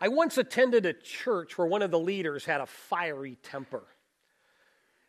[0.00, 3.82] I once attended a church where one of the leaders had a fiery temper.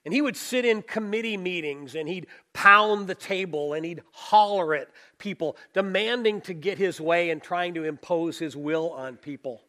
[0.03, 4.73] And he would sit in committee meetings and he'd pound the table and he'd holler
[4.73, 9.61] at people, demanding to get his way and trying to impose his will on people.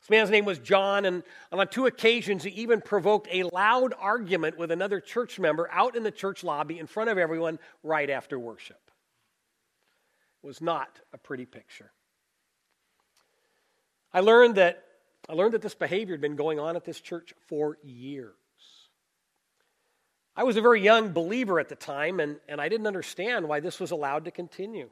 [0.00, 4.58] This man's name was John, and on two occasions he even provoked a loud argument
[4.58, 8.38] with another church member out in the church lobby in front of everyone right after
[8.38, 8.90] worship.
[10.42, 11.90] It was not a pretty picture.
[14.14, 14.82] I learned that
[15.28, 18.34] I learned that this behavior had been going on at this church for years.
[20.36, 23.60] I was a very young believer at the time, and, and I didn't understand why
[23.60, 24.90] this was allowed to continue.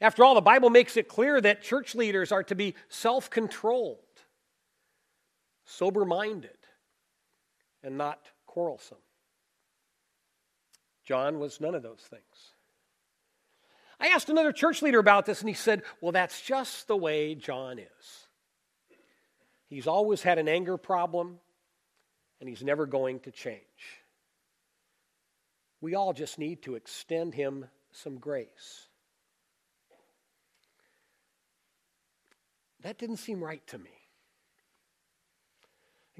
[0.00, 3.98] After all, the Bible makes it clear that church leaders are to be self controlled,
[5.64, 6.50] sober minded,
[7.82, 8.98] and not quarrelsome.
[11.04, 12.51] John was none of those things.
[14.02, 17.36] I asked another church leader about this, and he said, Well, that's just the way
[17.36, 18.26] John is.
[19.68, 21.38] He's always had an anger problem,
[22.40, 23.62] and he's never going to change.
[25.80, 28.88] We all just need to extend him some grace.
[32.80, 34.01] That didn't seem right to me.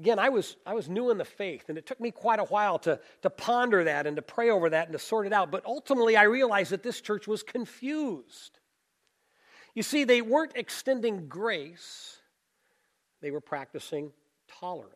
[0.03, 2.43] Again, I was, I was new in the faith, and it took me quite a
[2.43, 5.49] while to, to ponder that and to pray over that and to sort it out.
[5.49, 8.59] But ultimately, I realized that this church was confused.
[9.73, 12.17] You see, they weren't extending grace,
[13.21, 14.11] they were practicing
[14.59, 14.91] tolerance.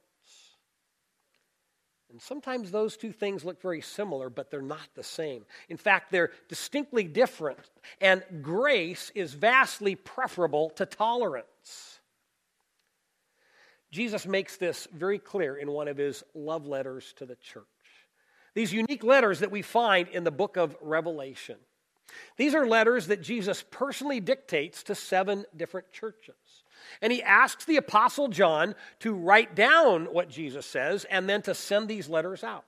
[2.11, 5.45] And sometimes those two things look very similar, but they're not the same.
[5.69, 7.59] In fact, they're distinctly different,
[8.01, 11.47] and grace is vastly preferable to tolerance.
[13.91, 17.65] Jesus makes this very clear in one of his love letters to the church.
[18.53, 21.57] These unique letters that we find in the book of Revelation.
[22.37, 26.35] These are letters that Jesus personally dictates to seven different churches.
[27.01, 31.53] And he asks the Apostle John to write down what Jesus says and then to
[31.53, 32.65] send these letters out.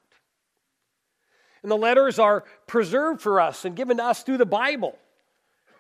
[1.64, 4.98] And the letters are preserved for us and given to us through the Bible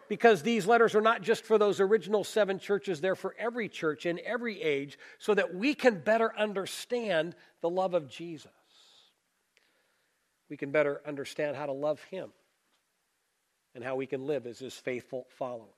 [0.09, 4.07] because these letters are not just for those original seven churches, they're for every church
[4.07, 8.51] in every age so that we can better understand the love of Jesus.
[10.49, 12.31] We can better understand how to love him
[13.75, 15.69] and how we can live as his faithful followers.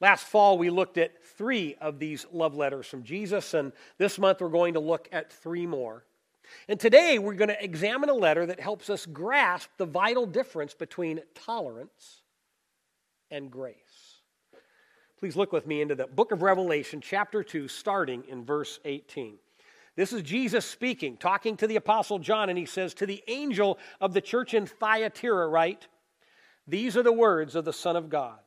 [0.00, 4.40] Last fall, we looked at three of these love letters from Jesus, and this month
[4.40, 6.04] we're going to look at three more.
[6.66, 10.74] And today we're going to examine a letter that helps us grasp the vital difference
[10.74, 12.21] between tolerance
[13.32, 14.20] and grace.
[15.18, 19.38] Please look with me into the book of Revelation, chapter 2, starting in verse 18.
[19.96, 23.78] This is Jesus speaking, talking to the Apostle John, and he says, To the angel
[24.00, 25.88] of the church in Thyatira, write,
[26.66, 28.38] These are the words of the Son of God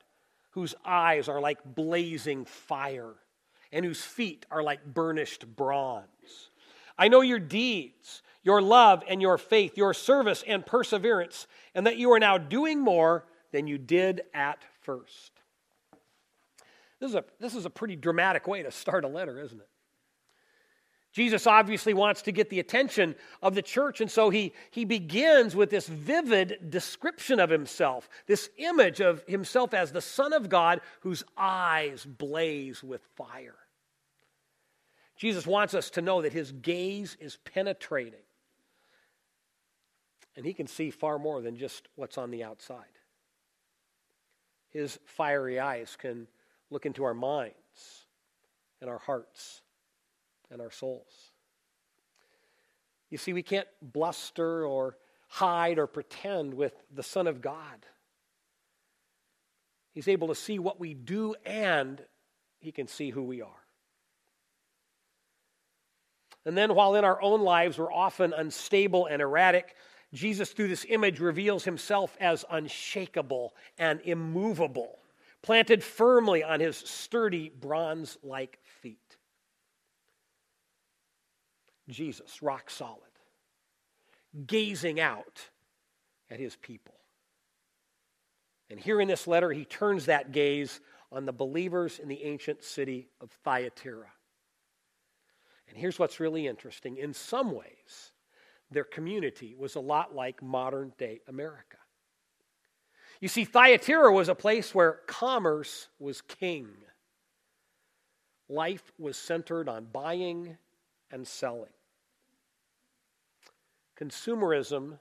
[0.55, 3.13] whose eyes are like blazing fire
[3.73, 6.49] and whose feet are like burnished bronze.
[6.97, 11.97] I know your deeds, your love and your faith, your service and perseverance, and that
[11.97, 15.31] you are now doing more than you did at first.
[16.99, 19.67] This is a, this is a pretty dramatic way to start a letter, isn't it?
[21.11, 25.55] Jesus obviously wants to get the attention of the church, and so he, he begins
[25.55, 30.81] with this vivid description of himself, this image of himself as the Son of God
[31.01, 33.55] whose eyes blaze with fire.
[35.15, 38.19] Jesus wants us to know that his gaze is penetrating,
[40.35, 42.83] and he can see far more than just what's on the outside.
[44.75, 46.27] His fiery eyes can
[46.69, 47.55] look into our minds
[48.81, 49.61] and our hearts
[50.51, 51.31] and our souls.
[53.09, 54.97] You see, we can't bluster or
[55.29, 57.85] hide or pretend with the Son of God.
[59.93, 62.03] He's able to see what we do and
[62.59, 63.63] he can see who we are.
[66.45, 69.73] And then, while in our own lives we're often unstable and erratic,
[70.15, 74.99] Jesus, through this image, reveals himself as unshakable and immovable,
[75.41, 79.17] planted firmly on his sturdy bronze like feet.
[81.89, 83.01] Jesus, rock solid,
[84.47, 85.49] gazing out
[86.31, 86.95] at his people.
[88.69, 90.79] And here in this letter, he turns that gaze
[91.11, 94.11] on the believers in the ancient city of Thyatira.
[95.67, 96.97] And here's what's really interesting.
[96.97, 98.11] In some ways,
[98.75, 101.77] their community was a lot like modern day America.
[103.21, 106.67] You see, Thyatira was a place where commerce was king.
[108.49, 110.57] Life was centered on buying
[111.09, 111.71] and selling.
[113.97, 114.99] Consumerism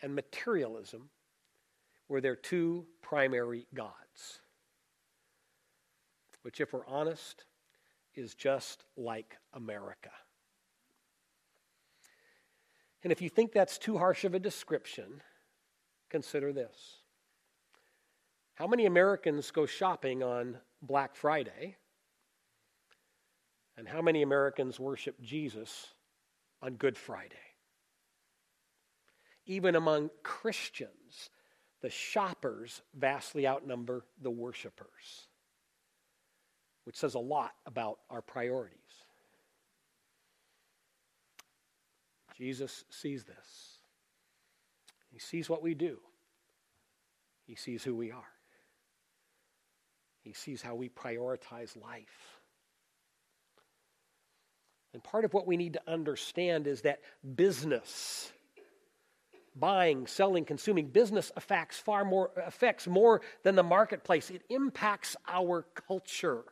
[0.00, 1.10] and materialism
[2.08, 4.40] were their two primary gods.
[6.42, 7.44] which, if we're honest,
[8.14, 10.10] is just like America.
[13.02, 15.22] And if you think that's too harsh of a description,
[16.10, 16.98] consider this.
[18.54, 21.76] How many Americans go shopping on Black Friday?
[23.78, 25.94] And how many Americans worship Jesus
[26.60, 27.36] on Good Friday?
[29.46, 31.30] Even among Christians,
[31.80, 35.28] the shoppers vastly outnumber the worshipers,
[36.84, 38.76] which says a lot about our priorities.
[42.40, 43.78] Jesus sees this.
[45.12, 45.98] He sees what we do.
[47.46, 48.32] He sees who we are.
[50.22, 52.38] He sees how we prioritize life.
[54.94, 57.00] And part of what we need to understand is that
[57.36, 58.32] business,
[59.54, 64.30] buying, selling, consuming, business affects far more affects more than the marketplace.
[64.30, 66.44] It impacts our culture.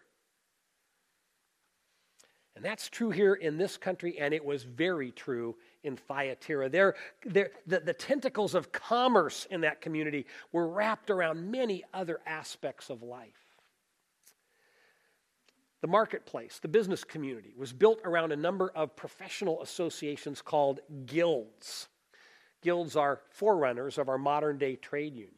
[2.55, 6.69] And that's true here in this country, and it was very true in Thyatira.
[6.69, 6.95] There,
[7.25, 12.91] there, the, the tentacles of commerce in that community were wrapped around many other aspects
[12.91, 13.49] of life.
[15.81, 21.89] The marketplace, the business community, was built around a number of professional associations called guilds.
[22.63, 25.35] Guilds are forerunners of our modern day trade unions.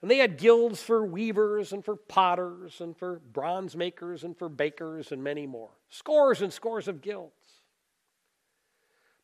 [0.00, 4.48] And they had guilds for weavers and for potters and for bronze makers and for
[4.48, 5.70] bakers and many more.
[5.88, 7.32] Scores and scores of guilds.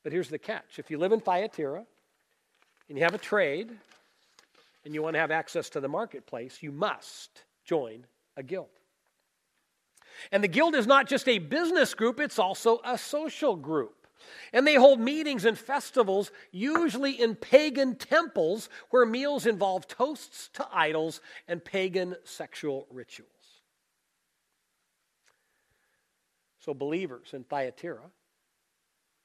[0.03, 1.85] But here's the catch if you live in Thyatira
[2.89, 3.71] and you have a trade
[4.85, 8.07] and you want to have access to the marketplace, you must join
[8.37, 8.69] a guild.
[10.33, 14.07] And the guild is not just a business group, it's also a social group.
[14.53, 20.67] And they hold meetings and festivals, usually in pagan temples, where meals involve toasts to
[20.71, 23.31] idols and pagan sexual rituals.
[26.59, 28.11] So, believers in Thyatira,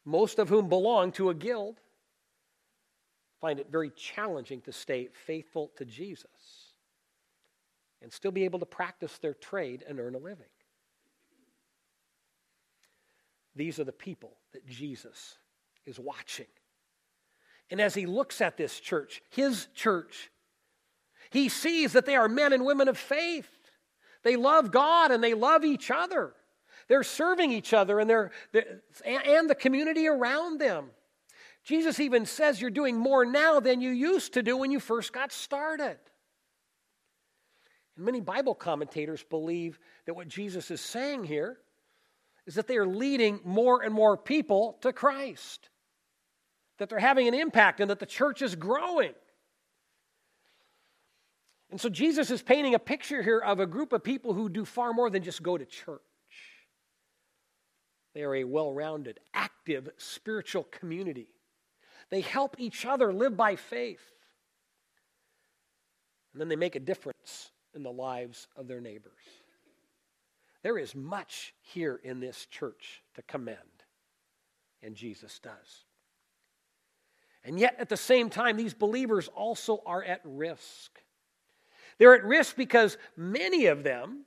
[0.06, 1.81] most of whom belong to a guild,
[3.42, 6.74] find it very challenging to stay faithful to Jesus
[8.02, 10.46] and still be able to practice their trade and earn a living.
[13.56, 15.38] These are the people that Jesus
[15.86, 16.46] is watching.
[17.72, 20.30] And as he looks at this church, his church,
[21.31, 23.50] he sees that they are men and women of faith.
[24.24, 26.34] They love God and they love each other.
[26.88, 30.92] They're serving each other and, they're, they're, and the community around them.
[31.64, 35.12] Jesus even says you're doing more now than you used to do when you first
[35.12, 35.98] got started.
[37.96, 41.58] And many Bible commentators believe that what Jesus is saying here
[42.46, 45.70] is that they are leading more and more people to Christ,
[46.78, 49.14] that they're having an impact, and that the church is growing.
[51.72, 54.66] And so Jesus is painting a picture here of a group of people who do
[54.66, 56.02] far more than just go to church.
[58.16, 61.28] They are a well rounded, active spiritual community.
[62.10, 64.14] They help each other live by faith.
[66.32, 69.12] And then they make a difference in the lives of their neighbors.
[70.64, 73.60] There is much here in this church to commend,
[74.82, 75.86] and Jesus does.
[77.44, 81.00] And yet, at the same time, these believers also are at risk.
[82.00, 84.26] They're at risk because many of them,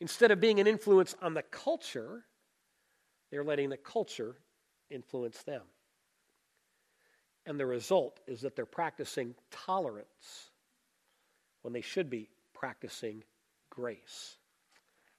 [0.00, 2.24] instead of being an influence on the culture,
[3.36, 4.34] they're letting the culture
[4.88, 5.60] influence them.
[7.44, 10.48] And the result is that they're practicing tolerance
[11.60, 13.24] when they should be practicing
[13.68, 14.38] grace.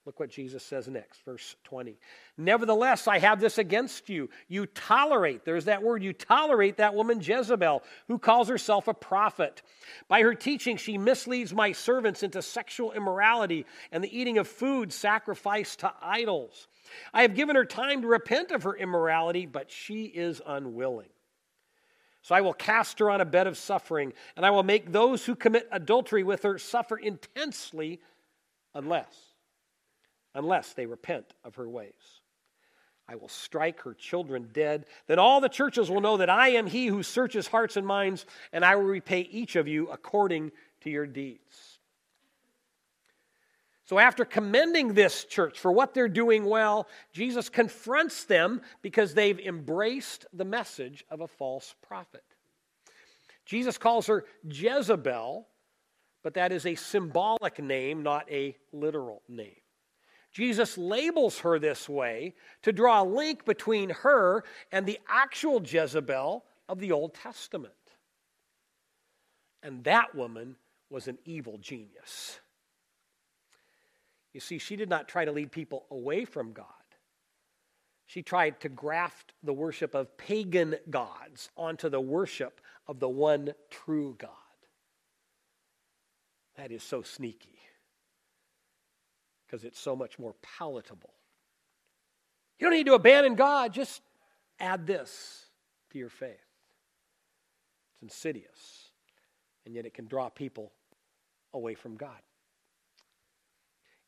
[0.07, 1.99] Look what Jesus says next, verse 20.
[2.37, 4.29] Nevertheless, I have this against you.
[4.47, 9.61] You tolerate, there's that word, you tolerate that woman Jezebel, who calls herself a prophet.
[10.07, 14.93] By her teaching, she misleads my servants into sexual immorality and the eating of food
[14.93, 16.69] sacrificed to idols.
[17.13, 21.09] I have given her time to repent of her immorality, but she is unwilling.
[22.21, 25.25] So I will cast her on a bed of suffering, and I will make those
[25.25, 27.99] who commit adultery with her suffer intensely,
[28.73, 29.26] unless
[30.37, 32.21] unless they repent of her ways.
[33.09, 34.85] I will strike her children dead.
[35.07, 38.25] Then all the churches will know that I am he who searches hearts and minds,
[38.51, 40.51] and I will repay each of you according
[40.81, 41.79] to your deeds.
[43.85, 49.39] So, after commending this church for what they're doing well, Jesus confronts them because they've
[49.39, 52.25] embraced the message of a false prophet.
[53.45, 55.47] Jesus calls her Jezebel,
[56.21, 59.55] but that is a symbolic name, not a literal name.
[60.31, 66.43] Jesus labels her this way to draw a link between her and the actual Jezebel
[66.69, 67.73] of the Old Testament.
[69.63, 70.55] And that woman
[70.89, 72.39] was an evil genius.
[74.33, 76.65] You see, she did not try to lead people away from God.
[78.05, 83.53] She tried to graft the worship of pagan gods onto the worship of the one
[83.69, 84.29] true God.
[86.55, 87.56] That is so sneaky
[89.47, 91.13] because it's so much more palatable.
[92.59, 94.01] You don't need to abandon God, just
[94.59, 95.45] add this
[95.91, 96.31] to your faith.
[97.93, 98.91] It's insidious,
[99.65, 100.71] and yet it can draw people
[101.53, 102.17] away from God.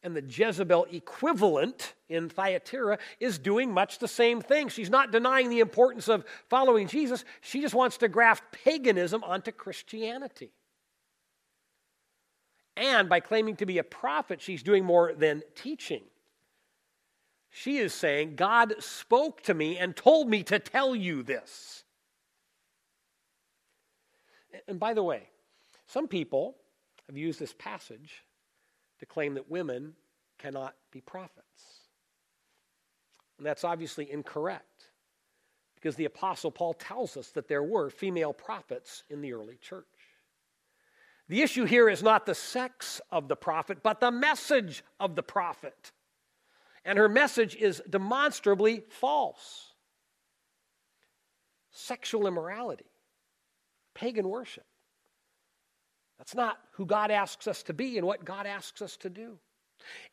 [0.01, 4.69] And the Jezebel equivalent in Thyatira is doing much the same thing.
[4.69, 9.51] She's not denying the importance of following Jesus, she just wants to graft paganism onto
[9.51, 10.51] Christianity.
[12.79, 16.03] And by claiming to be a prophet, she's doing more than teaching.
[17.49, 21.83] She is saying, God spoke to me and told me to tell you this.
[24.67, 25.27] And by the way,
[25.87, 26.55] some people
[27.07, 28.23] have used this passage
[28.99, 29.93] to claim that women
[30.37, 31.81] cannot be prophets.
[33.37, 34.85] And that's obviously incorrect
[35.75, 39.85] because the Apostle Paul tells us that there were female prophets in the early church.
[41.29, 45.23] The issue here is not the sex of the prophet, but the message of the
[45.23, 45.91] prophet.
[46.83, 49.73] And her message is demonstrably false
[51.71, 52.89] sexual immorality,
[53.93, 54.65] pagan worship.
[56.17, 59.37] That's not who God asks us to be and what God asks us to do.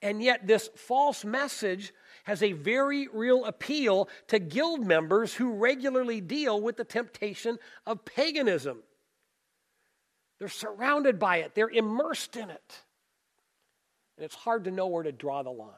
[0.00, 1.92] And yet, this false message
[2.24, 8.04] has a very real appeal to guild members who regularly deal with the temptation of
[8.04, 8.82] paganism.
[10.38, 12.80] They're surrounded by it, they're immersed in it.
[14.16, 15.72] And it's hard to know where to draw the lines.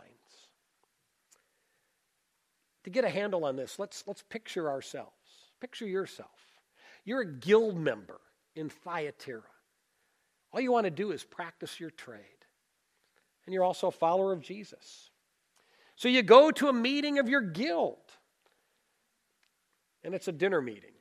[2.85, 5.13] To get a handle on this, let's, let's picture ourselves.
[5.61, 6.31] Picture yourself.
[7.05, 8.21] You're a guild member
[8.55, 9.43] in Thyatira.
[10.53, 12.21] All you want to do is practice your trade.
[13.47, 15.11] And you're also a follower of Jesus.
[15.97, 17.99] So you go to a meeting of your guild,
[20.05, 20.93] and it's a dinner meeting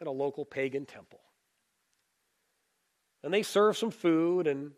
[0.00, 1.20] at a local pagan temple.
[3.22, 4.72] And they serve some food, and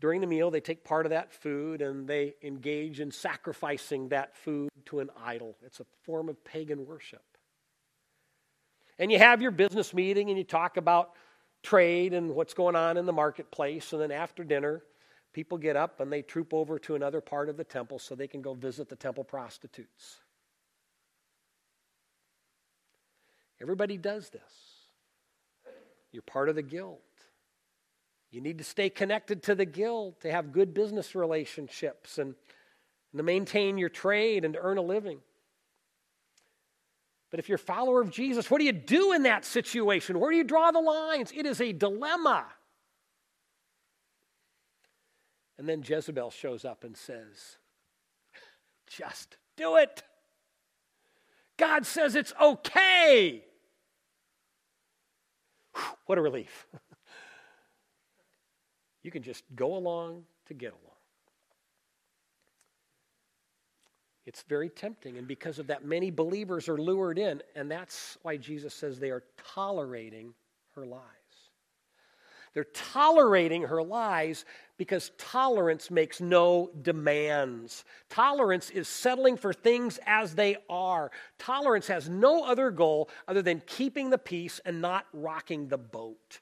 [0.00, 4.34] during the meal, they take part of that food and they engage in sacrificing that
[4.34, 5.56] food to an idol.
[5.64, 7.22] It's a form of pagan worship.
[8.98, 11.12] And you have your business meeting and you talk about
[11.62, 13.92] trade and what's going on in the marketplace.
[13.92, 14.82] And then after dinner,
[15.34, 18.28] people get up and they troop over to another part of the temple so they
[18.28, 20.16] can go visit the temple prostitutes.
[23.60, 24.40] Everybody does this.
[26.10, 27.00] You're part of the guild.
[28.30, 32.34] You need to stay connected to the guild to have good business relationships and,
[33.16, 35.18] to maintain your trade and to earn a living.
[37.30, 40.20] But if you're a follower of Jesus, what do you do in that situation?
[40.20, 41.32] Where do you draw the lines?
[41.34, 42.46] It is a dilemma.
[45.58, 47.58] And then Jezebel shows up and says,
[48.86, 50.02] Just do it.
[51.56, 53.44] God says it's okay.
[56.06, 56.66] What a relief.
[59.02, 60.84] You can just go along to get along.
[64.26, 68.36] It's very tempting, and because of that, many believers are lured in, and that's why
[68.36, 70.34] Jesus says they are tolerating
[70.74, 71.00] her lies.
[72.52, 74.44] They're tolerating her lies
[74.76, 77.84] because tolerance makes no demands.
[78.08, 81.12] Tolerance is settling for things as they are.
[81.38, 86.40] Tolerance has no other goal other than keeping the peace and not rocking the boat.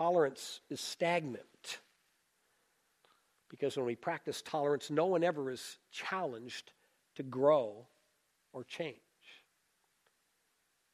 [0.00, 1.80] Tolerance is stagnant.
[3.50, 6.72] Because when we practice tolerance, no one ever is challenged
[7.16, 7.86] to grow
[8.54, 8.96] or change.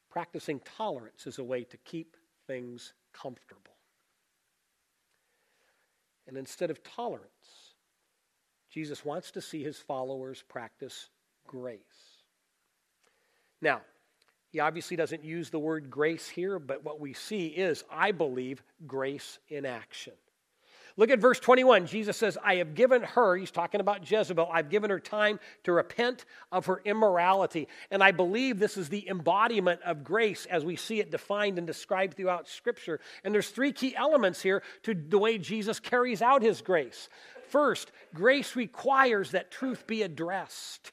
[0.09, 3.77] Practicing tolerance is a way to keep things comfortable.
[6.27, 7.75] And instead of tolerance,
[8.69, 11.07] Jesus wants to see his followers practice
[11.47, 11.79] grace.
[13.61, 13.83] Now,
[14.49, 18.63] he obviously doesn't use the word grace here, but what we see is, I believe,
[18.85, 20.13] grace in action.
[20.99, 21.85] Look at verse 21.
[21.85, 25.71] Jesus says, I have given her, he's talking about Jezebel, I've given her time to
[25.71, 27.67] repent of her immorality.
[27.91, 31.67] And I believe this is the embodiment of grace as we see it defined and
[31.67, 32.99] described throughout Scripture.
[33.23, 37.09] And there's three key elements here to the way Jesus carries out his grace.
[37.49, 40.91] First, grace requires that truth be addressed.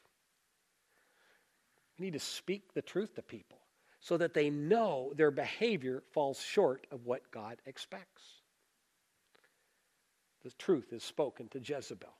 [1.99, 3.59] We need to speak the truth to people
[4.01, 8.23] so that they know their behavior falls short of what God expects.
[10.43, 12.13] The truth is spoken to Jezebel.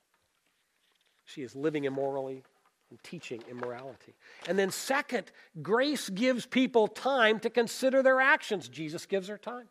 [1.25, 2.43] She is living immorally
[2.89, 4.15] and teaching immorality.
[4.47, 8.67] And then, second, grace gives people time to consider their actions.
[8.67, 9.67] Jesus gives her time.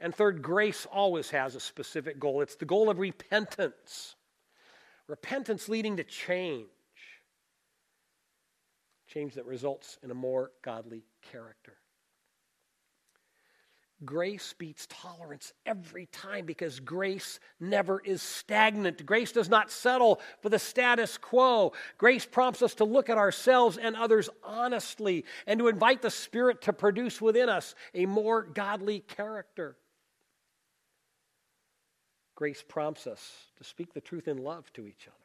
[0.00, 4.16] And third, grace always has a specific goal it's the goal of repentance.
[5.06, 6.68] Repentance leading to change.
[9.12, 11.76] Change that results in a more godly character.
[14.06, 19.04] Grace beats tolerance every time because grace never is stagnant.
[19.04, 21.72] Grace does not settle for the status quo.
[21.98, 26.62] Grace prompts us to look at ourselves and others honestly and to invite the Spirit
[26.62, 29.76] to produce within us a more godly character.
[32.34, 35.16] Grace prompts us to speak the truth in love to each other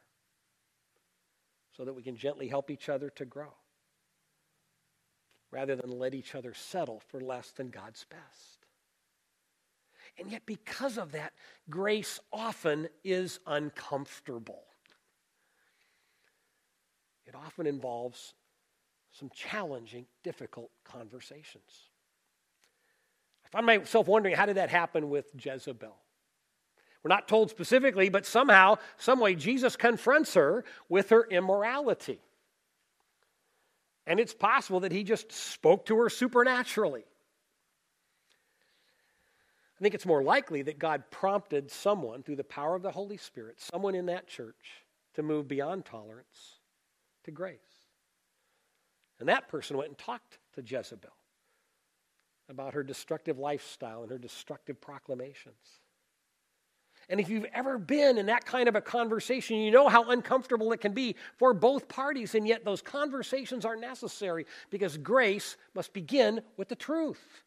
[1.76, 3.54] so that we can gently help each other to grow
[5.52, 8.66] rather than let each other settle for less than God's best.
[10.20, 11.34] And yet, because of that,
[11.70, 14.64] grace often is uncomfortable.
[17.26, 18.34] It often involves
[19.12, 21.90] some challenging, difficult conversations.
[23.46, 25.96] I find myself wondering how did that happen with Jezebel?
[27.04, 32.20] We're not told specifically, but somehow, some way, Jesus confronts her with her immorality.
[34.08, 37.04] And it's possible that he just spoke to her supernaturally.
[39.78, 43.18] I think it's more likely that God prompted someone through the power of the Holy
[43.18, 44.86] Spirit, someone in that church,
[45.16, 46.62] to move beyond tolerance
[47.26, 47.60] to grace.
[49.20, 51.12] And that person went and talked to Jezebel
[52.50, 55.82] about her destructive lifestyle and her destructive proclamations.
[57.10, 60.74] And if you've ever been in that kind of a conversation, you know how uncomfortable
[60.74, 65.94] it can be for both parties, and yet those conversations are necessary because grace must
[65.94, 67.44] begin with the truth.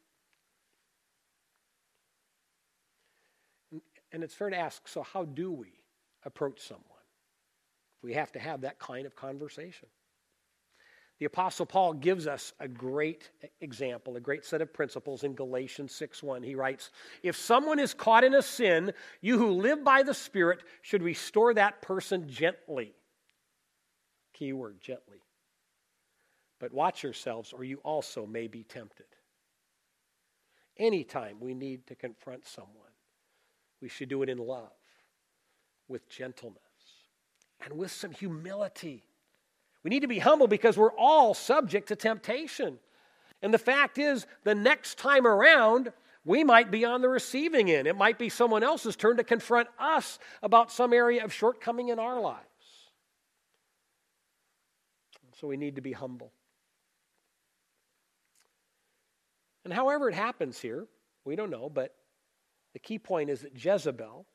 [4.12, 5.68] And it's fair to ask so, how do we
[6.24, 6.84] approach someone?
[7.98, 9.88] if We have to have that kind of conversation.
[11.20, 15.92] The Apostle Paul gives us a great example, a great set of principles in Galatians
[15.92, 16.42] 6:1.
[16.42, 16.90] He writes,
[17.22, 21.52] If someone is caught in a sin, you who live by the Spirit should restore
[21.52, 22.94] that person gently.
[24.32, 25.20] Key word, gently.
[26.58, 29.04] But watch yourselves, or you also may be tempted.
[30.78, 32.94] Anytime we need to confront someone,
[33.82, 34.72] we should do it in love,
[35.86, 36.62] with gentleness,
[37.62, 39.04] and with some humility.
[39.82, 42.78] We need to be humble because we're all subject to temptation.
[43.42, 45.92] And the fact is, the next time around,
[46.24, 47.86] we might be on the receiving end.
[47.86, 51.98] It might be someone else's turn to confront us about some area of shortcoming in
[51.98, 52.44] our lives.
[55.40, 56.32] So we need to be humble.
[59.64, 60.86] And however it happens here,
[61.24, 61.94] we don't know, but
[62.74, 64.26] the key point is that Jezebel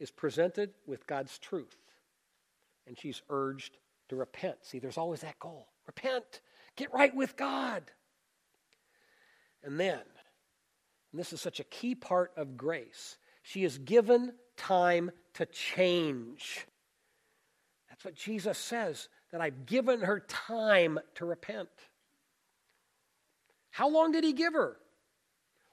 [0.00, 1.76] is presented with God's truth,
[2.86, 3.76] and she's urged
[4.08, 4.56] to repent.
[4.62, 6.40] See, there's always that goal repent,
[6.76, 7.82] get right with God.
[9.62, 10.00] And then,
[11.12, 16.66] and this is such a key part of grace, she is given time to change.
[17.88, 21.68] That's what Jesus says, that I've given her time to repent.
[23.70, 24.76] How long did he give her?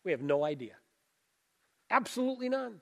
[0.03, 0.73] We have no idea.
[1.89, 2.81] Absolutely none.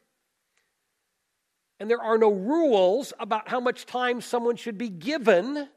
[1.79, 5.69] And there are no rules about how much time someone should be given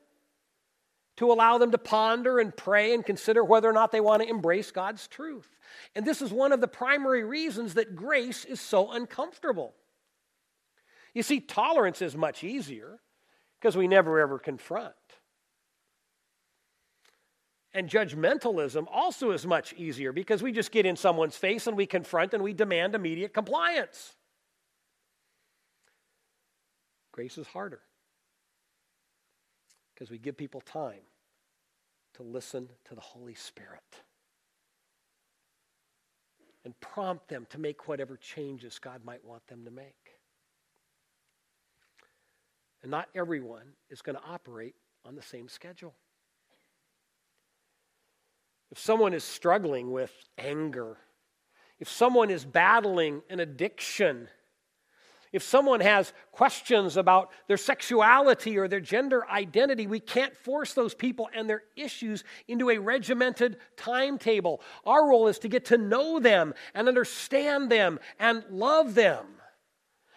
[1.17, 4.29] to allow them to ponder and pray and consider whether or not they want to
[4.29, 5.49] embrace God's truth.
[5.95, 9.75] And this is one of the primary reasons that grace is so uncomfortable.
[11.15, 12.99] You see, tolerance is much easier
[13.61, 14.95] because we never ever confront.
[17.75, 21.87] And judgmentalism also is much easier because we just get in someone's face and we
[21.87, 24.15] confront and we demand immediate compliance.
[27.13, 27.81] Grace is harder
[29.95, 31.03] because we give people time
[32.15, 33.83] to listen to the Holy Spirit
[36.65, 39.95] and prompt them to make whatever changes God might want them to make.
[42.83, 45.95] And not everyone is going to operate on the same schedule.
[48.71, 50.97] If someone is struggling with anger,
[51.79, 54.29] if someone is battling an addiction,
[55.33, 60.95] if someone has questions about their sexuality or their gender identity, we can't force those
[60.95, 64.61] people and their issues into a regimented timetable.
[64.85, 69.25] Our role is to get to know them and understand them and love them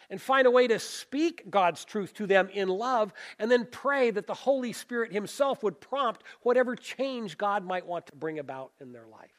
[0.09, 4.11] and find a way to speak God's truth to them in love, and then pray
[4.11, 8.71] that the Holy Spirit Himself would prompt whatever change God might want to bring about
[8.79, 9.31] in their life.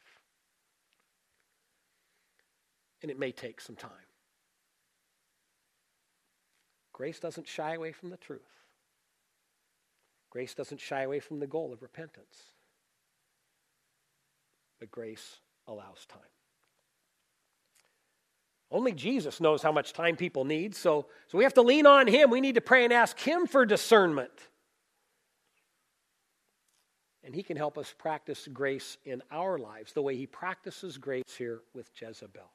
[3.01, 4.06] And it may take some time.
[6.97, 8.41] Grace doesn't shy away from the truth.
[10.31, 12.41] Grace doesn't shy away from the goal of repentance.
[14.79, 16.21] But grace allows time.
[18.71, 22.07] Only Jesus knows how much time people need, so, so we have to lean on
[22.07, 22.31] Him.
[22.31, 24.31] We need to pray and ask Him for discernment.
[27.23, 31.35] And He can help us practice grace in our lives the way He practices grace
[31.37, 32.49] here with Jezebel.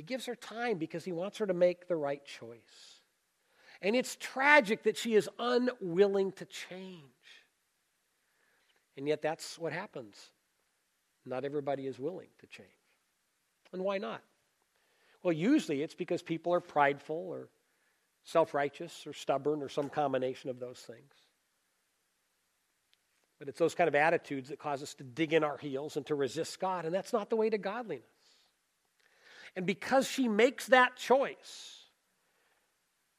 [0.00, 3.02] He gives her time because He wants her to make the right choice.
[3.82, 7.04] And it's tragic that she is unwilling to change.
[8.96, 10.16] And yet, that's what happens.
[11.26, 12.70] Not everybody is willing to change.
[13.74, 14.22] And why not?
[15.22, 17.50] Well, usually it's because people are prideful or
[18.24, 21.12] self righteous or stubborn or some combination of those things.
[23.38, 26.06] But it's those kind of attitudes that cause us to dig in our heels and
[26.06, 28.06] to resist God, and that's not the way to godliness.
[29.56, 31.84] And because she makes that choice,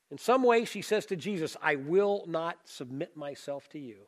[0.09, 4.07] in some way she says to Jesus, I will not submit myself to you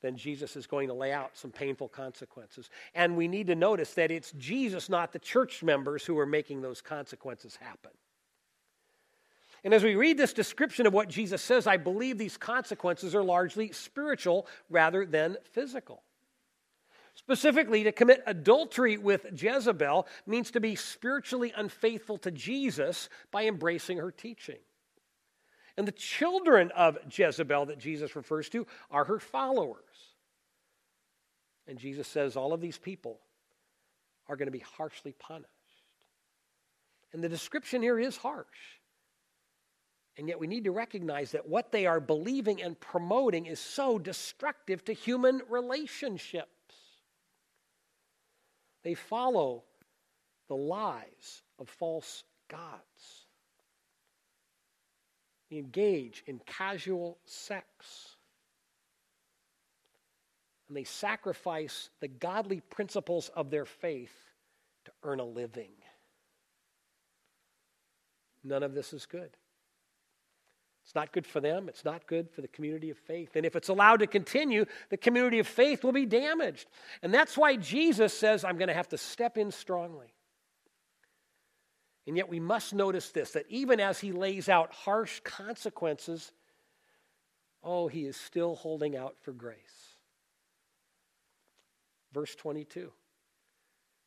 [0.00, 2.70] then Jesus is going to lay out some painful consequences.
[2.94, 6.62] And we need to notice that it's Jesus, not the church members, who are making
[6.62, 7.90] those consequences happen.
[9.64, 13.24] And as we read this description of what Jesus says, I believe these consequences are
[13.24, 16.02] largely spiritual rather than physical.
[17.18, 23.98] Specifically, to commit adultery with Jezebel means to be spiritually unfaithful to Jesus by embracing
[23.98, 24.60] her teaching.
[25.76, 29.82] And the children of Jezebel that Jesus refers to are her followers.
[31.66, 33.18] And Jesus says all of these people
[34.28, 35.48] are going to be harshly punished.
[37.12, 38.46] And the description here is harsh.
[40.16, 43.98] And yet we need to recognize that what they are believing and promoting is so
[43.98, 46.48] destructive to human relationships.
[48.82, 49.64] They follow
[50.48, 53.26] the lies of false gods.
[55.50, 58.16] They engage in casual sex.
[60.68, 64.12] And they sacrifice the godly principles of their faith
[64.84, 65.70] to earn a living.
[68.44, 69.30] None of this is good.
[70.88, 71.68] It's not good for them.
[71.68, 73.36] It's not good for the community of faith.
[73.36, 76.66] And if it's allowed to continue, the community of faith will be damaged.
[77.02, 80.14] And that's why Jesus says, I'm going to have to step in strongly.
[82.06, 86.32] And yet we must notice this that even as he lays out harsh consequences,
[87.62, 89.98] oh, he is still holding out for grace.
[92.14, 92.90] Verse 22.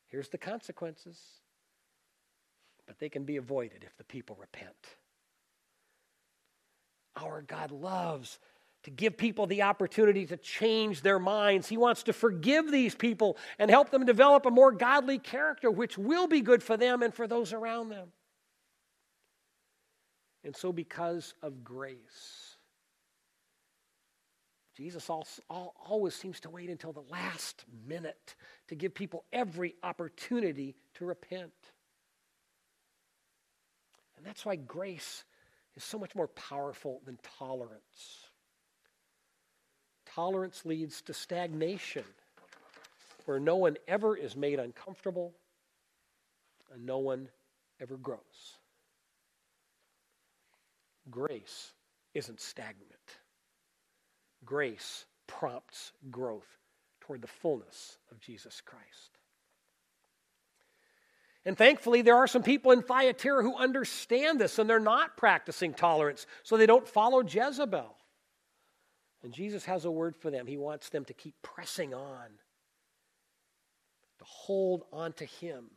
[0.08, 1.16] Here's the consequences,
[2.88, 4.96] but they can be avoided if the people repent.
[7.16, 8.38] Our God loves
[8.84, 11.68] to give people the opportunity to change their minds.
[11.68, 15.96] He wants to forgive these people and help them develop a more godly character, which
[15.96, 18.08] will be good for them and for those around them.
[20.44, 22.56] And so, because of grace,
[24.76, 28.34] Jesus always seems to wait until the last minute
[28.68, 31.52] to give people every opportunity to repent.
[34.16, 35.24] And that's why grace
[35.76, 38.26] is so much more powerful than tolerance.
[40.14, 42.04] Tolerance leads to stagnation,
[43.24, 45.32] where no one ever is made uncomfortable
[46.72, 47.28] and no one
[47.80, 48.58] ever grows.
[51.10, 51.72] Grace
[52.14, 53.18] isn't stagnant,
[54.44, 56.58] grace prompts growth
[57.00, 59.11] toward the fullness of Jesus Christ.
[61.44, 65.74] And thankfully, there are some people in Thyatira who understand this and they're not practicing
[65.74, 67.96] tolerance, so they don't follow Jezebel.
[69.24, 70.46] And Jesus has a word for them.
[70.46, 72.26] He wants them to keep pressing on,
[74.18, 75.70] to hold on to Him,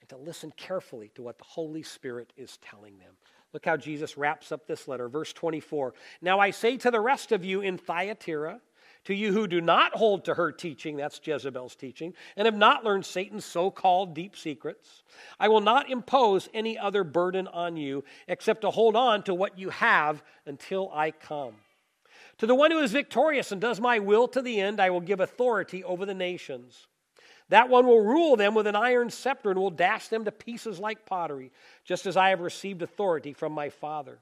[0.00, 3.14] and to listen carefully to what the Holy Spirit is telling them.
[3.52, 5.08] Look how Jesus wraps up this letter.
[5.08, 8.60] Verse 24 Now I say to the rest of you in Thyatira,
[9.06, 12.84] to you who do not hold to her teaching, that's Jezebel's teaching, and have not
[12.84, 15.04] learned Satan's so called deep secrets,
[15.38, 19.58] I will not impose any other burden on you except to hold on to what
[19.58, 21.54] you have until I come.
[22.38, 25.00] To the one who is victorious and does my will to the end, I will
[25.00, 26.88] give authority over the nations.
[27.48, 30.80] That one will rule them with an iron scepter and will dash them to pieces
[30.80, 31.52] like pottery,
[31.84, 34.18] just as I have received authority from my Father.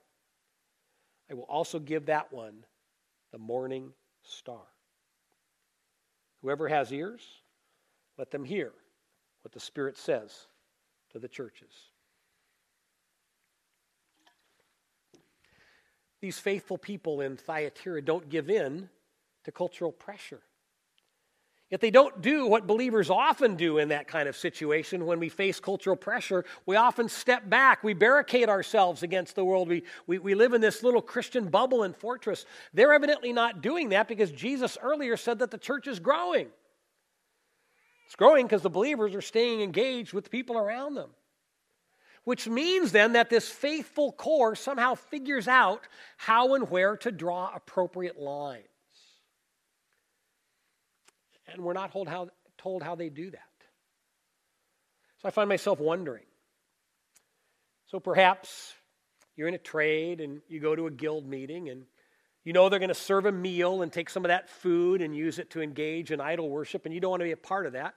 [1.30, 2.66] I will also give that one
[3.32, 4.60] the morning star.
[6.44, 7.22] Whoever has ears,
[8.18, 8.70] let them hear
[9.40, 10.46] what the Spirit says
[11.10, 11.72] to the churches.
[16.20, 18.90] These faithful people in Thyatira don't give in
[19.44, 20.42] to cultural pressure.
[21.74, 25.28] Yet they don't do what believers often do in that kind of situation when we
[25.28, 26.44] face cultural pressure.
[26.66, 29.66] We often step back, we barricade ourselves against the world.
[29.66, 32.46] We, we, we live in this little Christian bubble and fortress.
[32.74, 36.46] They're evidently not doing that because Jesus earlier said that the church is growing.
[38.06, 41.10] It's growing because the believers are staying engaged with people around them.
[42.22, 47.50] Which means then that this faithful core somehow figures out how and where to draw
[47.52, 48.68] appropriate lines.
[51.54, 53.40] And we're not told how, told how they do that.
[55.22, 56.24] So I find myself wondering.
[57.86, 58.74] So perhaps
[59.36, 61.84] you're in a trade and you go to a guild meeting and
[62.44, 65.16] you know they're going to serve a meal and take some of that food and
[65.16, 67.64] use it to engage in idol worship, and you don't want to be a part
[67.64, 67.94] of that.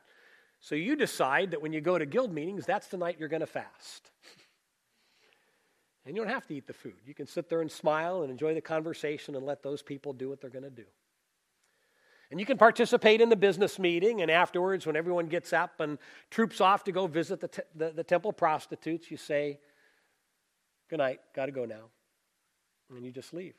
[0.61, 3.41] So you decide that when you go to guild meetings, that's the night you're going
[3.41, 4.09] to fast.
[6.05, 6.95] And you don't have to eat the food.
[7.05, 10.29] You can sit there and smile and enjoy the conversation and let those people do
[10.29, 10.85] what they're going to do.
[12.29, 15.97] And you can participate in the business meeting, and afterwards, when everyone gets up and
[16.29, 19.59] troops off to go visit the, the, the temple prostitutes, you say,
[20.89, 21.89] Good night, got to go now.
[22.95, 23.55] And you just leave.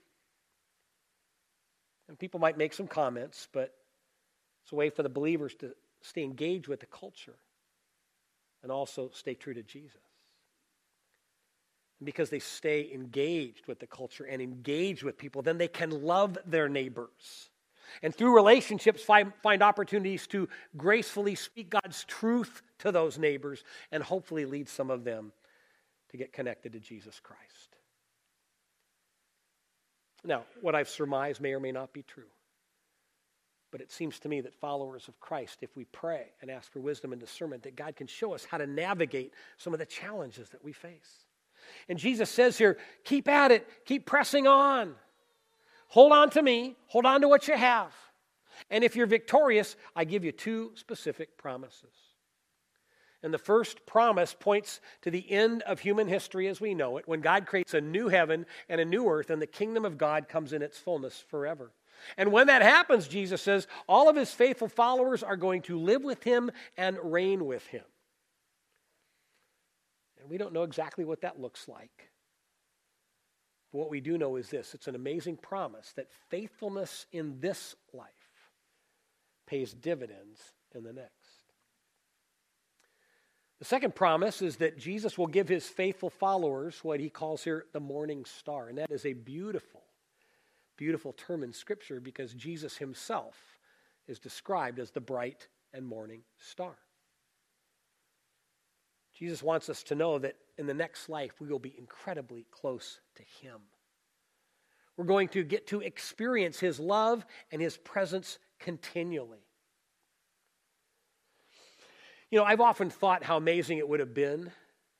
[2.09, 3.75] And people might make some comments, but
[4.63, 7.35] it's a way for the believers to stay engaged with the culture
[8.63, 10.01] and also stay true to Jesus.
[12.01, 15.91] And because they stay engaged with the culture and engaged with people, then they can
[16.03, 17.51] love their neighbors.
[18.03, 24.03] And through relationships, find, find opportunities to gracefully speak God's truth to those neighbors and
[24.03, 25.33] hopefully lead some of them
[26.11, 27.77] to get connected to Jesus Christ.
[30.25, 32.25] Now, what I've surmised may or may not be true.
[33.71, 36.81] But it seems to me that followers of Christ, if we pray and ask for
[36.81, 40.49] wisdom and discernment, that God can show us how to navigate some of the challenges
[40.51, 41.27] that we face.
[41.89, 44.95] And Jesus says here, keep at it, keep pressing on.
[45.89, 47.93] Hold on to me, hold on to what you have.
[48.71, 51.95] And if you're victorious, I give you two specific promises.
[53.23, 57.09] And the first promise points to the end of human history as we know it,
[57.09, 60.29] when God creates a new heaven and a new earth, and the kingdom of God
[60.29, 61.73] comes in its fullness forever.
[62.17, 66.05] And when that happens, Jesus says, all of his faithful followers are going to live
[66.05, 67.85] with him and reign with him.
[70.21, 72.11] And we don't know exactly what that looks like.
[73.73, 77.75] But what we do know is this it's an amazing promise that faithfulness in this
[77.93, 78.09] life
[79.47, 80.41] pays dividends
[80.75, 81.13] in the next.
[83.59, 87.65] The second promise is that Jesus will give his faithful followers what he calls here
[87.73, 88.69] the morning star.
[88.69, 89.83] And that is a beautiful,
[90.77, 93.37] beautiful term in Scripture because Jesus himself
[94.07, 96.77] is described as the bright and morning star.
[99.19, 103.01] Jesus wants us to know that in the next life we will be incredibly close
[103.17, 103.61] to him.
[104.97, 109.39] We're going to get to experience his love and his presence continually.
[112.31, 114.53] You know, I've often thought how amazing it would have been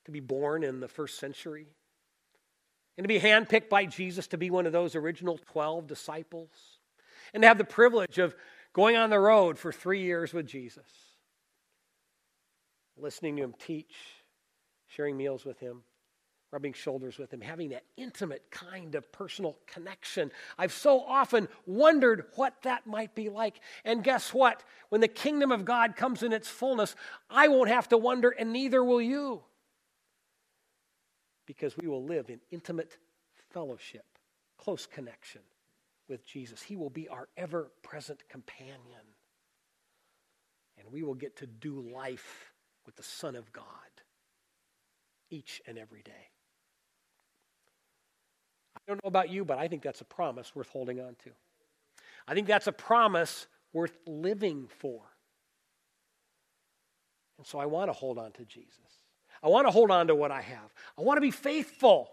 [0.05, 1.67] to be born in the first century
[2.97, 6.49] and to be handpicked by Jesus to be one of those original 12 disciples
[7.33, 8.35] and to have the privilege of
[8.73, 10.83] going on the road for three years with Jesus,
[13.01, 13.95] listening to him teach,
[14.87, 15.83] sharing meals with him,
[16.51, 20.31] rubbing shoulders with him, having that intimate kind of personal connection.
[20.57, 23.59] I've so often wondered what that might be like.
[23.85, 24.63] And guess what?
[24.89, 26.95] When the kingdom of God comes in its fullness,
[27.29, 29.43] I won't have to wonder, and neither will you.
[31.45, 32.97] Because we will live in intimate
[33.51, 34.05] fellowship,
[34.57, 35.41] close connection
[36.07, 36.61] with Jesus.
[36.61, 38.79] He will be our ever present companion.
[40.79, 42.53] And we will get to do life
[42.89, 43.63] with the Son of God
[45.29, 46.31] each and every day.
[48.75, 51.29] I don't know about you, but I think that's a promise worth holding on to.
[52.27, 55.03] I think that's a promise worth living for.
[57.37, 58.73] And so I want to hold on to Jesus.
[59.43, 60.73] I want to hold on to what I have.
[60.97, 62.09] I want to be faithful.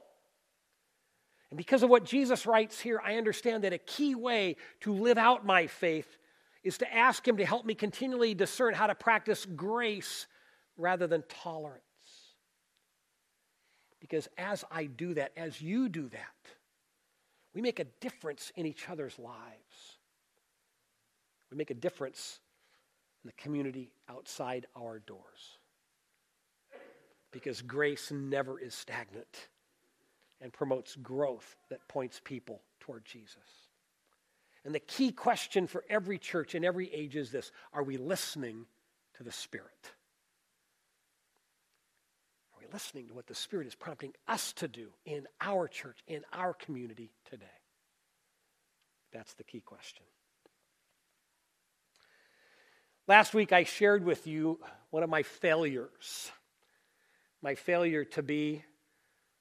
[1.48, 5.16] And because of what Jesus writes here, I understand that a key way to live
[5.16, 6.18] out my faith
[6.62, 10.26] is to ask Him to help me continually discern how to practice grace
[10.76, 11.82] rather than tolerance.
[14.00, 16.34] Because as I do that, as you do that,
[17.54, 19.96] we make a difference in each other's lives.
[21.50, 22.40] We make a difference
[23.24, 25.58] in the community outside our doors.
[27.32, 29.48] Because grace never is stagnant
[30.40, 33.36] and promotes growth that points people toward Jesus.
[34.64, 38.66] And the key question for every church in every age is this Are we listening
[39.16, 39.92] to the Spirit?
[42.76, 46.52] Listening to what the Spirit is prompting us to do in our church, in our
[46.52, 47.46] community today?
[49.14, 50.04] That's the key question.
[53.08, 54.60] Last week, I shared with you
[54.90, 56.30] one of my failures
[57.42, 58.62] my failure to be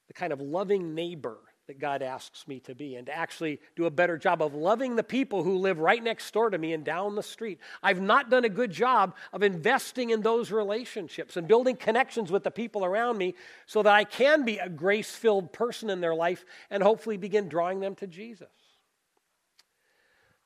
[0.07, 3.85] the kind of loving neighbor that God asks me to be and to actually do
[3.85, 6.83] a better job of loving the people who live right next door to me and
[6.83, 7.59] down the street.
[7.81, 12.43] I've not done a good job of investing in those relationships and building connections with
[12.43, 13.33] the people around me
[13.65, 17.49] so that I can be a grace filled person in their life and hopefully begin
[17.49, 18.47] drawing them to Jesus.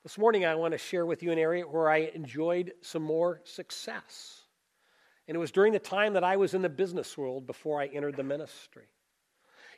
[0.02, 3.42] This morning, I want to share with you an area where I enjoyed some more
[3.44, 4.40] success.
[5.28, 7.86] And it was during the time that I was in the business world before I
[7.86, 8.86] entered the ministry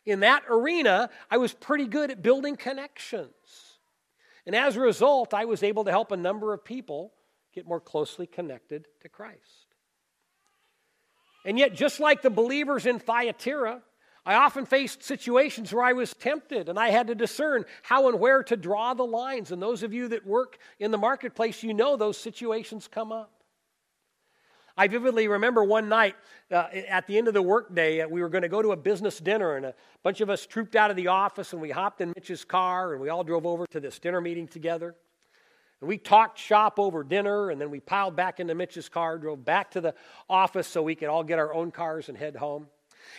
[0.05, 3.33] in that arena, I was pretty good at building connections.
[4.47, 7.13] And as a result, I was able to help a number of people
[7.55, 9.67] get more closely connected to Christ.
[11.45, 13.83] And yet, just like the believers in Thyatira,
[14.25, 18.21] I often faced situations where I was tempted and I had to discern how and
[18.21, 19.51] where to draw the lines.
[19.51, 23.42] And those of you that work in the marketplace, you know those situations come up.
[24.77, 26.17] I vividly remember one night
[26.51, 28.77] uh, at the end of the workday, uh, we were going to go to a
[28.77, 32.01] business dinner, and a bunch of us trooped out of the office, and we hopped
[32.01, 34.95] in Mitch's car, and we all drove over to this dinner meeting together.
[35.81, 39.45] And we talked shop over dinner, and then we piled back into Mitch's car, drove
[39.45, 39.95] back to the
[40.31, 42.69] office so we could all get our own cars and head home.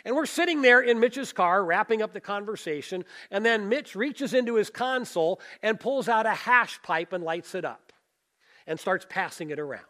[0.06, 4.34] And we're sitting there in Mitch's car, wrapping up the conversation, and then Mitch reaches
[4.34, 7.92] into his console and pulls out a hash pipe and lights it up
[8.66, 9.84] and starts passing it around.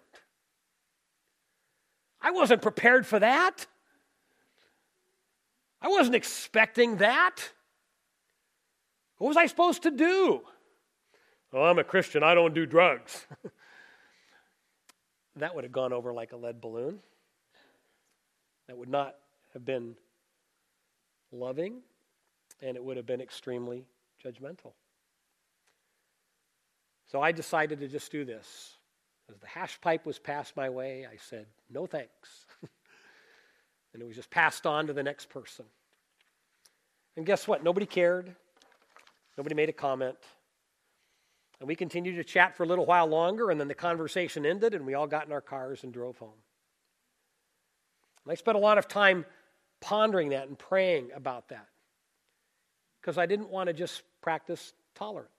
[2.23, 3.67] I wasn't prepared for that.
[5.81, 7.51] I wasn't expecting that.
[9.17, 10.41] What was I supposed to do?
[11.51, 12.23] Oh, I'm a Christian.
[12.23, 13.27] I don't do drugs.
[15.35, 16.99] that would have gone over like a lead balloon.
[18.67, 19.15] That would not
[19.51, 19.95] have been
[21.33, 21.81] loving,
[22.61, 23.83] and it would have been extremely
[24.23, 24.71] judgmental.
[27.11, 28.77] So I decided to just do this.
[29.29, 32.45] As the hash pipe was passed my way, I said, no thanks.
[33.93, 35.65] and it was just passed on to the next person.
[37.15, 37.63] And guess what?
[37.63, 38.35] Nobody cared.
[39.37, 40.17] Nobody made a comment.
[41.59, 44.73] And we continued to chat for a little while longer, and then the conversation ended,
[44.73, 46.33] and we all got in our cars and drove home.
[48.25, 49.25] And I spent a lot of time
[49.79, 51.67] pondering that and praying about that
[52.99, 55.29] because I didn't want to just practice tolerance.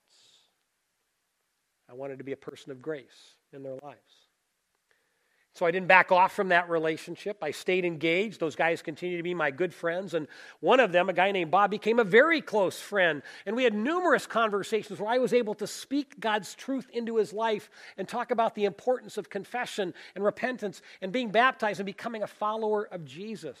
[1.89, 3.99] I wanted to be a person of grace in their lives.
[5.55, 7.37] So I didn't back off from that relationship.
[7.41, 8.41] I stayed engaged.
[8.41, 10.13] Those guys continue to be my good friends.
[10.13, 10.27] And
[10.59, 13.23] one of them, a guy named Bob, became a very close friend.
[13.45, 17.31] And we had numerous conversations where I was able to speak God's truth into his
[17.31, 22.21] life and talk about the importance of confession and repentance and being baptized and becoming
[22.21, 23.57] a follower of Jesus.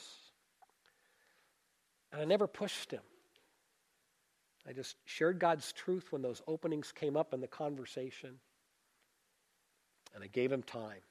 [2.11, 3.03] And I never pushed him.
[4.67, 8.39] I just shared God's truth when those openings came up in the conversation
[10.15, 11.03] and I gave him time.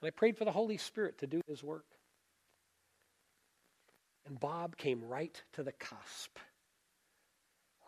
[0.00, 1.84] And I prayed for the Holy Spirit to do his work.
[4.26, 6.38] And Bob came right to the cusp,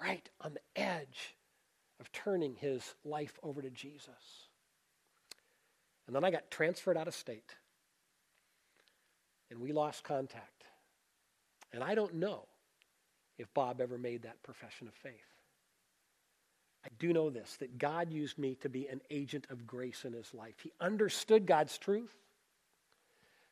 [0.02, 1.36] right on the edge
[2.00, 4.48] of turning his life over to Jesus.
[6.06, 7.54] And then I got transferred out of state.
[9.50, 10.64] And we lost contact.
[11.72, 12.46] And I don't know
[13.38, 15.29] if Bob ever made that profession of faith.
[16.84, 20.12] I do know this that God used me to be an agent of grace in
[20.12, 20.54] his life.
[20.62, 22.14] He understood God's truth,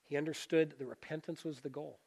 [0.05, 1.99] he understood that repentance was the goal.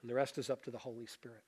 [0.00, 1.44] And the rest is up to the Holy Spirit.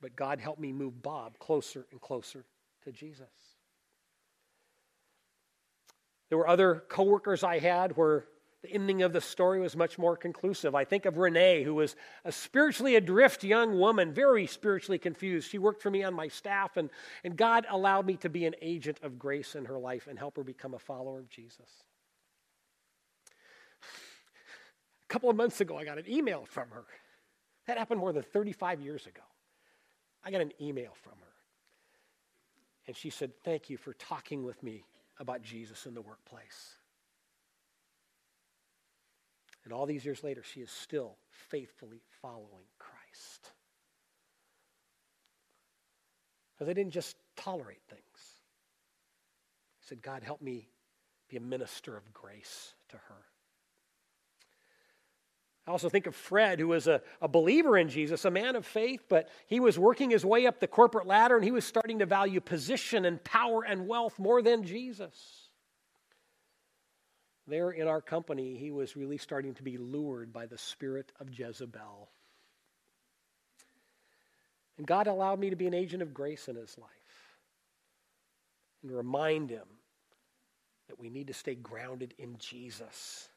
[0.00, 2.44] But God helped me move Bob closer and closer
[2.84, 3.28] to Jesus.
[6.28, 8.24] There were other coworkers I had where
[8.64, 10.74] the ending of the story was much more conclusive.
[10.74, 15.50] I think of Renee, who was a spiritually adrift young woman, very spiritually confused.
[15.50, 16.88] She worked for me on my staff, and,
[17.24, 20.36] and God allowed me to be an agent of grace in her life and help
[20.36, 21.68] her become a follower of Jesus.
[23.82, 26.86] A couple of months ago, I got an email from her.
[27.66, 29.22] That happened more than 35 years ago.
[30.24, 31.34] I got an email from her.
[32.86, 34.84] And she said, Thank you for talking with me
[35.20, 36.78] about Jesus in the workplace.
[39.64, 41.16] And all these years later, she is still
[41.50, 43.52] faithfully following Christ.
[46.52, 48.02] Because I didn't just tolerate things.
[49.82, 50.68] I said, God, help me
[51.28, 53.24] be a minister of grace to her.
[55.66, 58.66] I also think of Fred, who was a, a believer in Jesus, a man of
[58.66, 62.00] faith, but he was working his way up the corporate ladder and he was starting
[62.00, 65.43] to value position and power and wealth more than Jesus
[67.46, 71.30] there in our company, he was really starting to be lured by the spirit of
[71.30, 72.08] Jezebel.
[74.78, 76.90] And God allowed me to be an agent of grace in his life
[78.82, 79.66] and remind him
[80.88, 83.28] that we need to stay grounded in Jesus.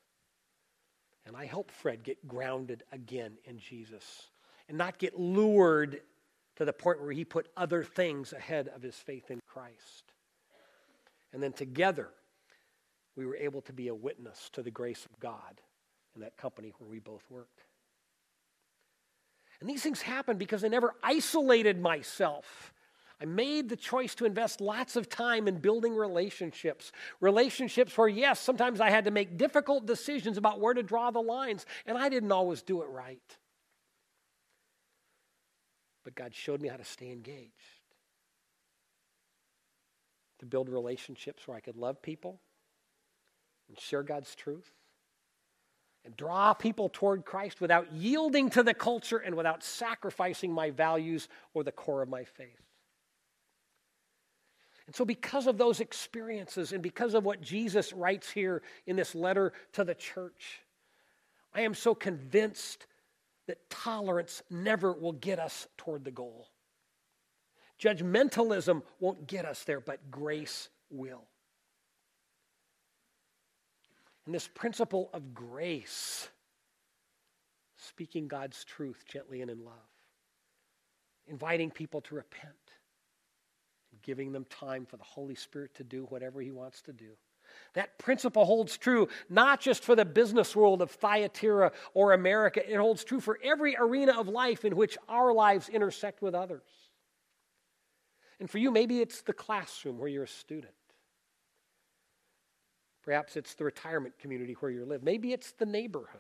[1.26, 4.28] And I helped Fred get grounded again in Jesus
[4.68, 6.02] and not get lured
[6.56, 10.14] to the point where he put other things ahead of his faith in Christ.
[11.32, 12.10] And then together,
[13.18, 15.60] we were able to be a witness to the grace of God
[16.16, 17.64] in that company where we both worked.
[19.60, 22.74] And these things happened because I never isolated myself.
[23.20, 26.92] I made the choice to invest lots of time in building relationships.
[27.20, 31.20] Relationships where, yes, sometimes I had to make difficult decisions about where to draw the
[31.20, 33.38] lines, and I didn't always do it right.
[36.04, 37.52] But God showed me how to stay engaged,
[40.38, 42.40] to build relationships where I could love people
[43.70, 44.72] and share God's truth
[46.08, 51.28] and draw people toward Christ without yielding to the culture and without sacrificing my values
[51.54, 52.62] or the core of my faith.
[54.86, 59.14] And so, because of those experiences and because of what Jesus writes here in this
[59.16, 60.62] letter to the church,
[61.54, 62.88] I am so convinced
[63.48, 66.48] that tolerance never will get us toward the goal.
[67.82, 71.26] Judgmentalism won't get us there, but grace will.
[74.28, 76.28] And this principle of grace,
[77.78, 79.74] speaking God's truth gently and in love,
[81.28, 82.54] inviting people to repent,
[84.04, 87.12] giving them time for the Holy Spirit to do whatever He wants to do.
[87.74, 92.76] That principle holds true not just for the business world of Thyatira or America, it
[92.76, 96.68] holds true for every arena of life in which our lives intersect with others.
[98.42, 100.74] And for you, maybe it's the classroom where you're a student.
[103.08, 105.02] Perhaps it's the retirement community where you live.
[105.02, 106.20] Maybe it's the neighborhood.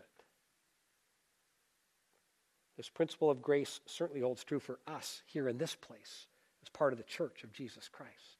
[2.77, 6.27] This principle of grace certainly holds true for us here in this place
[6.63, 8.37] as part of the church of Jesus Christ.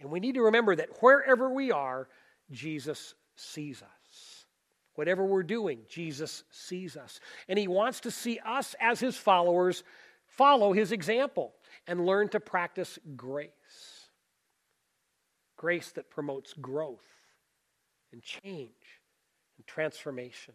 [0.00, 2.08] And we need to remember that wherever we are,
[2.50, 4.44] Jesus sees us.
[4.94, 7.20] Whatever we're doing, Jesus sees us.
[7.48, 9.82] And he wants to see us as his followers
[10.26, 11.54] follow his example
[11.86, 13.48] and learn to practice grace
[15.62, 17.06] grace that promotes growth
[18.12, 19.00] and change
[19.56, 20.54] and transformation.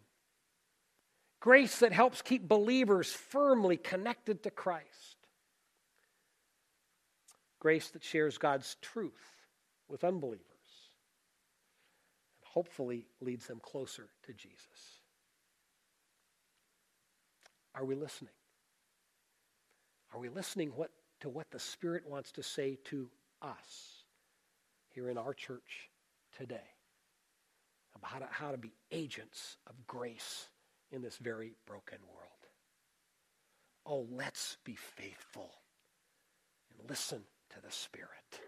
[1.40, 5.16] Grace that helps keep believers firmly connected to Christ.
[7.58, 9.46] Grace that shares God's truth
[9.88, 10.42] with unbelievers
[12.36, 15.00] and hopefully leads them closer to Jesus.
[17.74, 18.34] Are we listening?
[20.12, 20.90] Are we listening what,
[21.20, 23.08] to what the Spirit wants to say to
[23.40, 23.97] us?
[24.98, 25.90] Here in our church
[26.36, 26.74] today
[27.94, 30.48] about how to, how to be agents of grace
[30.90, 32.28] in this very broken world.
[33.86, 35.52] Oh, let's be faithful
[36.70, 38.40] and listen to the Spirit.